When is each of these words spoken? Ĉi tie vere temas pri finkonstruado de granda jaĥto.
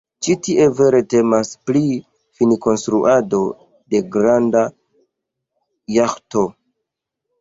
Ĉi 0.25 0.35
tie 0.45 0.63
vere 0.77 1.01
temas 1.13 1.51
pri 1.69 1.81
finkonstruado 2.39 3.43
de 3.95 4.03
granda 4.17 4.65
jaĥto. 5.99 6.49